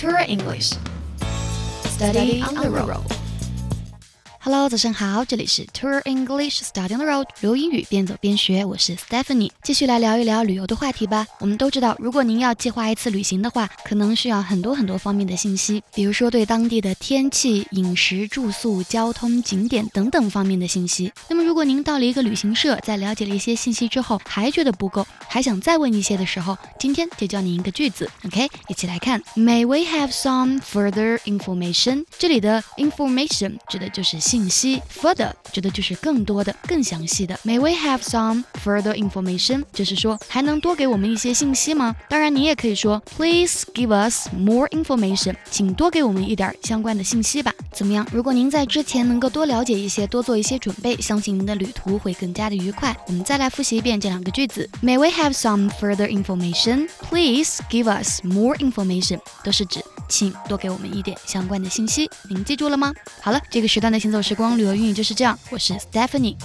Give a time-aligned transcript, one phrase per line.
[0.00, 0.74] Tour English.
[1.96, 3.02] Study on the road.
[4.40, 11.26] Hello，早上好，这里是 Tour English Study on the Road，留英语边走边学，我是 Stephanie，继续来聊一聊旅游的话题吧。
[11.40, 21.12] 我们都知道，如果您要计划一次旅行的话，可能需要很多很多方面的信息，比如说对当地的天气、饮食、住宿、交通、景点等等方面的信息。
[21.28, 29.20] 那么，如如果您到了一个旅行社，在了解了一些信息之后，还觉得不够，还想再问一些的时候，今天就教您一个句子，OK，一起来看。
[29.34, 32.04] May we have some further information？
[32.16, 34.48] 这里的 information 指的就是信。
[34.48, 37.34] 息 further 指的就是更多的、更详细的。
[37.44, 39.64] May we have some further information？
[39.72, 41.96] 就是说还能多给我们一些信息吗？
[42.08, 47.52] 当然，你也可以说 Please give us more information，请多给我们一点相关的信息吧。
[47.72, 48.06] 怎么样？
[48.12, 52.96] 如果您在之前能够多了解一些，多做一些准备，相信您的旅途会更加的愉快。
[53.06, 59.82] 我们再来复习一遍这两个句子：May we have some further information？Please give us more information，都是指。
[60.08, 62.94] 请多给我们一点相关的信息，您记住了吗？
[63.20, 66.36] 好了，这个时段的行走时光旅游英语就是这样，我是 Stephanie。